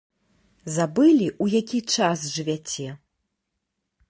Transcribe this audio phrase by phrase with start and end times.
[0.77, 2.89] Забылі, у які час жывяце?